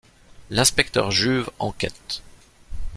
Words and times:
L'inspecteur 0.49 1.11
Juve 1.11 1.51
enquête. 1.59 2.23